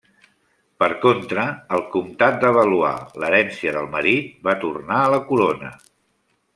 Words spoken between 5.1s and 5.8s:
la corona.